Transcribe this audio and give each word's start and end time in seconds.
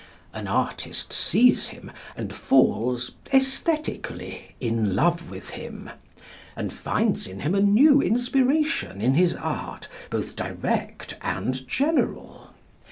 An 0.33 0.47
artist 0.47 1.13
sees 1.13 1.67
him 1.67 1.91
and 2.17 2.33
falls 2.33 3.11
æsthetically 3.27 4.53
in 4.59 4.95
love 4.95 5.29
with 5.29 5.51
him, 5.51 5.91
and 6.55 6.73
finds 6.73 7.27
in 7.27 7.41
him 7.41 7.53
a 7.53 7.61
new 7.61 8.01
inspiration 8.01 8.99
in 8.99 9.13
his 9.13 9.35
art, 9.35 9.87
both 10.09 10.35
direct 10.35 11.17
and 11.21 11.67
general. 11.67 12.49